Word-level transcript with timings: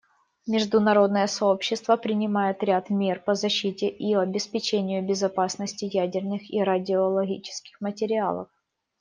Международное 0.47 1.27
сообщество 1.27 1.95
принимает 1.95 2.63
ряд 2.63 2.89
мер 2.89 3.19
по 3.23 3.35
защите 3.35 3.87
и 3.87 4.15
обеспечению 4.15 5.07
безопасности 5.07 5.85
ядерных 5.85 6.41
и 6.51 6.63
радиологических 6.63 7.79
материалов. 7.81 8.49